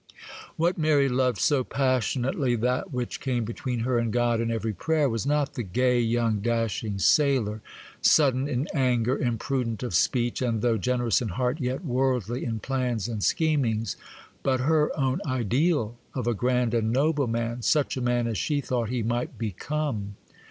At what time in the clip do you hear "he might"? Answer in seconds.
18.89-19.37